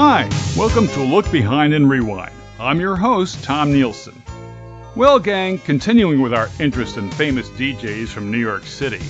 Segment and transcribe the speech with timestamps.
[0.00, 2.30] Hi, welcome to Look Behind and Rewind.
[2.60, 4.14] I'm your host, Tom Nielson.
[4.94, 9.02] Well, gang, continuing with our interest in famous DJs from New York City,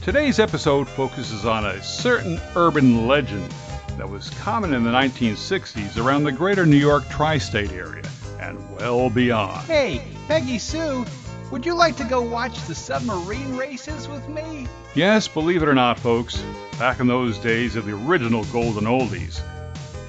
[0.00, 3.50] today's episode focuses on a certain urban legend
[3.98, 8.02] that was common in the 1960s around the greater New York tri state area
[8.40, 9.66] and well beyond.
[9.66, 11.04] Hey, Peggy Sue,
[11.50, 14.66] would you like to go watch the submarine races with me?
[14.94, 16.42] Yes, believe it or not, folks,
[16.78, 19.42] back in those days of the original Golden Oldies,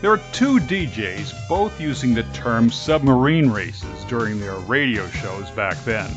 [0.04, 5.82] there are two DJs both using the term submarine races during their radio shows back
[5.86, 6.10] then.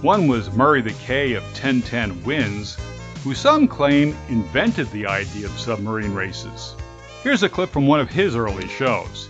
[0.00, 2.78] One was Murray the K of 1010 Wins,
[3.24, 6.76] who some claim invented the idea of submarine races.
[7.24, 9.28] Here's a clip from one of his early shows.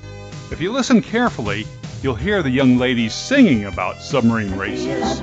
[0.50, 1.66] If you listen carefully,
[2.02, 5.22] you'll hear the young ladies singing about submarine races.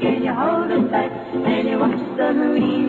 [0.00, 2.32] Music you hold tight, and you watch the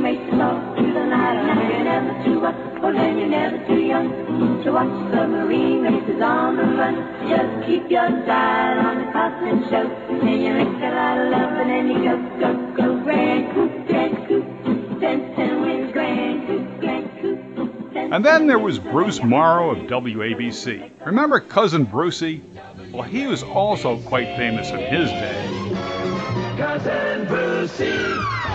[0.03, 1.45] race off through the night.
[1.45, 2.39] Now you're never too
[2.83, 6.95] oh, then you're never too young to watch submarine races on the run.
[7.29, 11.69] Just keep your eye on the show, and you make a lot of love, and
[11.69, 16.77] then you go, go, go, grand coupe, grand wins, grand coupe.
[17.95, 20.91] And then there was Bruce Morrow of WABC.
[21.05, 22.41] Remember Cousin Brucey?
[22.91, 25.96] Well, he was also quite famous in his day.
[26.57, 28.46] Cousin Brucey.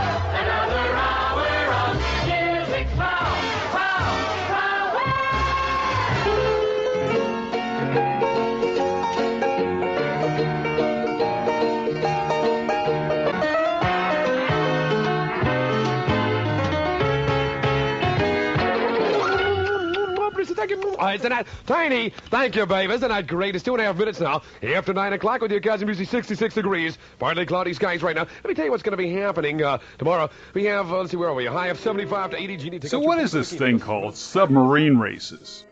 [21.03, 22.11] Oh, isn't that tiny?
[22.31, 22.91] Thank you, babe.
[22.91, 23.57] Isn't that great?
[23.57, 24.43] It's two and a half minutes now.
[24.63, 26.97] After nine o'clock with your cousin music, 66 degrees.
[27.19, 28.23] Partly cloudy skies right now.
[28.23, 30.31] Let me tell you what's going to be happening uh, tomorrow.
[30.55, 31.47] We have, uh, let's see, where are we?
[31.47, 32.57] A high of 75 to 80.
[32.57, 35.65] Genie, take So, out what your- is this thing called submarine races?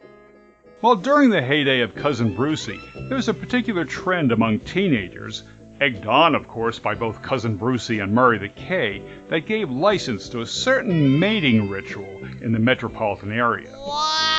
[0.83, 5.45] Well, during the heyday of Cousin Brucey, there was a particular trend among teenagers,
[5.81, 10.29] egged on, of course, by both Cousin Brucey and Murray the K, that gave license
[10.31, 13.71] to a certain mating ritual in the metropolitan area.
[13.73, 14.30] Wow!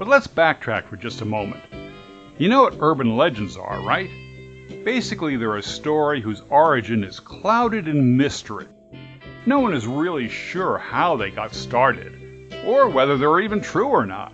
[0.00, 1.62] But let's backtrack for just a moment.
[2.38, 4.08] You know what urban legends are, right?
[4.82, 8.66] Basically, they're a story whose origin is clouded in mystery.
[9.44, 14.06] No one is really sure how they got started, or whether they're even true or
[14.06, 14.32] not.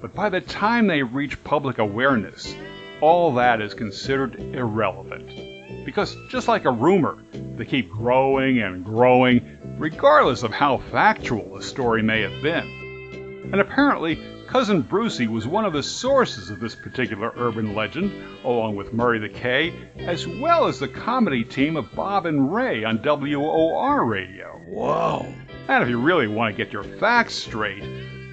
[0.00, 2.54] But by the time they reach public awareness,
[3.00, 5.84] all that is considered irrelevant.
[5.84, 7.18] Because just like a rumor,
[7.56, 13.50] they keep growing and growing, regardless of how factual the story may have been.
[13.50, 14.20] And apparently,
[14.52, 18.12] Cousin Brucey was one of the sources of this particular urban legend,
[18.44, 22.84] along with Murray the K, as well as the comedy team of Bob and Ray
[22.84, 24.60] on WOR radio.
[24.68, 25.26] Whoa.
[25.68, 27.82] And if you really want to get your facts straight,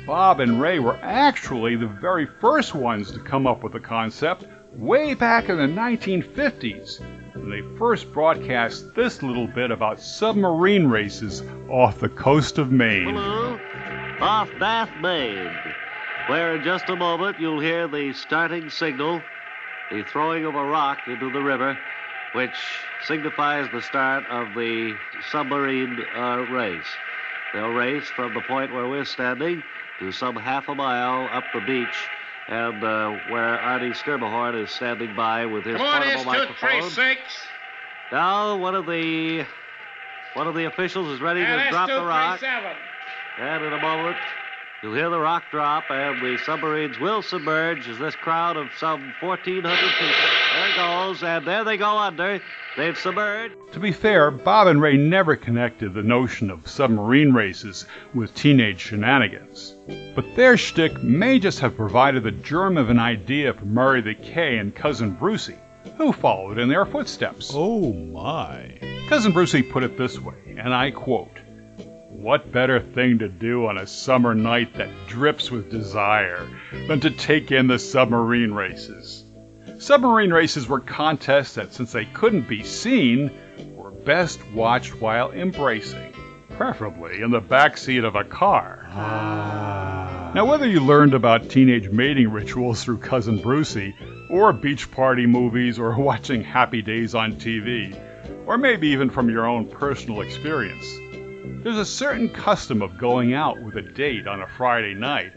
[0.05, 4.43] Bob and Ray were actually the very first ones to come up with the concept
[4.73, 6.99] way back in the 1950s
[7.33, 13.15] when they first broadcast this little bit about submarine races off the coast of Maine.
[13.15, 13.57] Hello,
[14.19, 15.49] off Bath, Maine,
[16.27, 19.23] where in just a moment you'll hear the starting signal,
[19.91, 21.77] the throwing of a rock into the river,
[22.33, 22.55] which
[23.05, 24.95] signifies the start of the
[25.31, 26.87] submarine uh, race.
[27.53, 29.63] They'll race from the point where we're standing
[29.99, 32.09] to some half a mile up the beach,
[32.47, 36.53] and uh, where Artie Sturmahorn is standing by with his Come on, portable S two
[36.53, 36.89] three microphone.
[36.91, 37.19] six.
[38.11, 39.45] Now one of the
[40.33, 42.41] one of the officials is ready And to drop the rock.
[43.39, 44.17] And in a moment,
[44.81, 49.13] you'll hear the rock drop, and the submarines will submerge as this crowd of some
[49.19, 50.13] 1,400 people.
[50.53, 52.41] There it goes, and there they go under.
[52.77, 53.55] They've submerged.
[53.73, 58.79] To be fair, Bob and Ray never connected the notion of submarine races with teenage
[58.79, 59.75] shenanigans.
[60.15, 64.15] But their shtick may just have provided the germ of an idea for Murray the
[64.15, 65.57] K and Cousin Brucey,
[65.97, 67.51] who followed in their footsteps.
[67.53, 68.79] Oh my.
[69.09, 71.39] Cousin Brucey put it this way, and I quote
[72.21, 76.45] What better thing to do on a summer night that drips with desire
[76.89, 79.23] than to take in the submarine races?
[79.77, 83.31] Submarine races were contests that, since they couldn't be seen,
[83.73, 86.13] were best watched while embracing,
[86.57, 88.85] preferably in the back seat of a car.
[88.91, 90.33] Ah.
[90.35, 93.95] Now, whether you learned about teenage mating rituals through Cousin Brucey,
[94.29, 97.97] or beach party movies, or watching Happy Days on TV,
[98.45, 100.99] or maybe even from your own personal experience,
[101.43, 105.31] there's a certain custom of going out with a date on a Friday night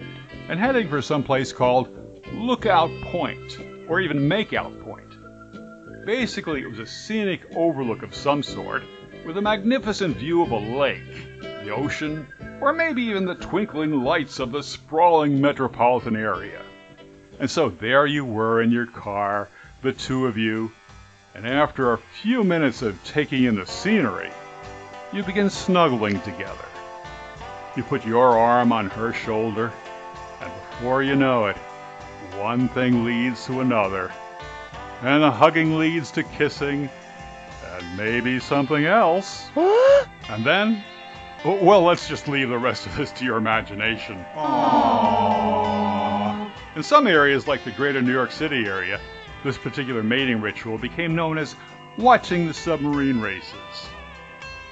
[0.48, 1.88] and heading for some place called
[2.32, 3.58] Lookout Point,
[3.88, 6.06] or even Makeout Point.
[6.06, 8.82] Basically, it was a scenic overlook of some sort
[9.24, 12.26] with a magnificent view of a lake, the ocean,
[12.60, 16.62] or maybe even the twinkling lights of the sprawling metropolitan area.
[17.38, 19.48] And so there you were in your car,
[19.82, 20.72] the two of you,
[21.34, 24.30] and after a few minutes of taking in the scenery,
[25.12, 26.64] you begin snuggling together.
[27.76, 29.72] You put your arm on her shoulder,
[30.40, 31.56] and before you know it,
[32.38, 34.10] one thing leads to another,
[35.02, 36.88] and the hugging leads to kissing,
[37.74, 39.48] and maybe something else.
[39.56, 40.82] and then,
[41.44, 44.16] well, let's just leave the rest of this to your imagination.
[46.74, 48.98] In some areas, like the greater New York City area,
[49.44, 51.54] this particular mating ritual became known as
[51.98, 53.88] watching the submarine races.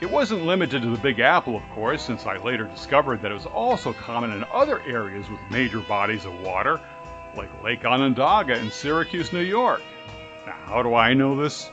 [0.00, 3.34] It wasn't limited to the Big Apple, of course, since I later discovered that it
[3.34, 6.80] was also common in other areas with major bodies of water,
[7.36, 9.82] like Lake Onondaga in Syracuse, New York.
[10.46, 11.70] Now, how do I know this?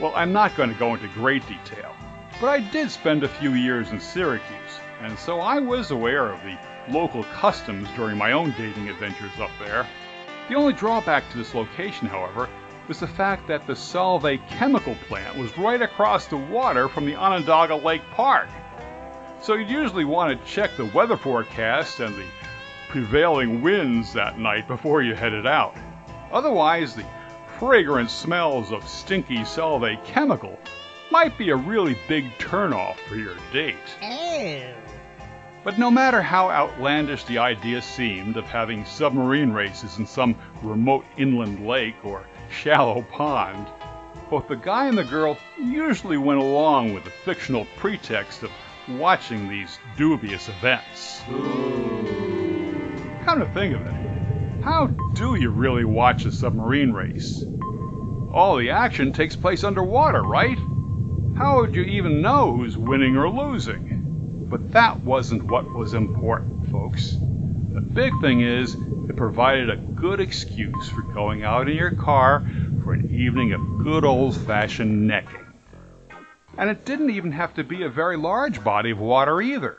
[0.00, 1.94] Well, I'm not going to go into great detail,
[2.40, 6.40] but I did spend a few years in Syracuse, and so I was aware of
[6.44, 6.56] the
[6.90, 9.86] local customs during my own dating adventures up there.
[10.48, 12.48] The only drawback to this location, however,
[12.88, 17.14] was the fact that the Solvay chemical plant was right across the water from the
[17.14, 18.48] Onondaga Lake Park.
[19.40, 22.24] So you'd usually want to check the weather forecast and the
[22.88, 25.76] prevailing winds that night before you headed out.
[26.32, 27.04] Otherwise, the
[27.58, 30.58] fragrant smells of stinky Solvay chemical
[31.10, 33.76] might be a really big turnoff for your date.
[34.02, 34.87] Oh.
[35.68, 41.04] But no matter how outlandish the idea seemed of having submarine races in some remote
[41.18, 43.66] inland lake or shallow pond,
[44.30, 48.50] both the guy and the girl usually went along with the fictional pretext of
[48.88, 51.20] watching these dubious events.
[53.26, 57.44] Come to think of it, how do you really watch a submarine race?
[58.32, 60.56] All the action takes place underwater, right?
[61.36, 63.87] How would you even know who's winning or losing?
[64.48, 67.16] But that wasn't what was important, folks.
[67.74, 68.74] The big thing is,
[69.08, 72.42] it provided a good excuse for going out in your car
[72.82, 75.46] for an evening of good old fashioned necking.
[76.56, 79.78] And it didn't even have to be a very large body of water either.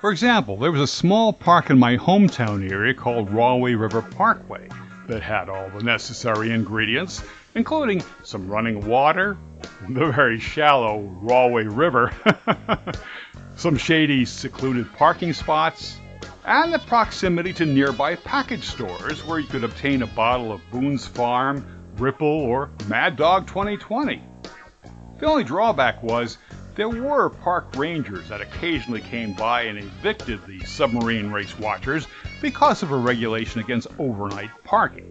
[0.00, 4.68] For example, there was a small park in my hometown area called Rahway River Parkway
[5.08, 7.24] that had all the necessary ingredients,
[7.54, 9.36] including some running water,
[9.88, 12.12] the very shallow Rahway River,
[13.56, 15.98] some shady, secluded parking spots,
[16.44, 21.06] and the proximity to nearby package stores where you could obtain a bottle of Boone's
[21.06, 21.64] Farm,
[21.96, 24.22] Ripple, or Mad Dog 2020.
[25.18, 26.38] The only drawback was
[26.74, 32.06] there were park rangers that occasionally came by and evicted the submarine race watchers
[32.42, 35.10] because of a regulation against overnight parking.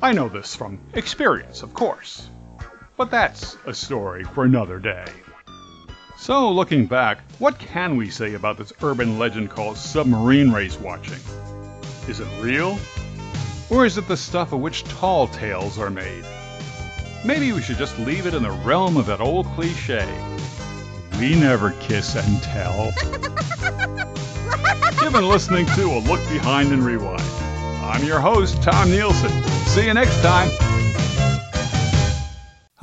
[0.00, 2.28] I know this from experience, of course.
[2.96, 5.04] But that's a story for another day.
[6.16, 11.18] So, looking back, what can we say about this urban legend called submarine race watching?
[12.08, 12.78] Is it real?
[13.68, 16.24] Or is it the stuff of which tall tales are made?
[17.24, 20.06] Maybe we should just leave it in the realm of that old cliche.
[21.18, 22.86] We never kiss and tell.
[25.02, 27.20] You've been listening to A Look Behind and Rewind.
[27.82, 29.30] I'm your host, Tom Nielson.
[29.66, 30.50] See you next time.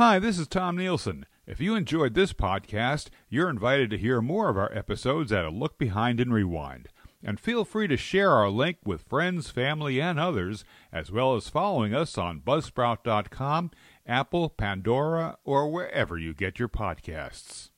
[0.03, 1.25] Hi, this is Tom Nielson.
[1.45, 5.51] If you enjoyed this podcast, you're invited to hear more of our episodes at A
[5.51, 6.89] Look Behind and Rewind.
[7.23, 11.49] And feel free to share our link with friends, family, and others, as well as
[11.49, 13.69] following us on Buzzsprout.com,
[14.07, 17.70] Apple, Pandora, or wherever you get your podcasts.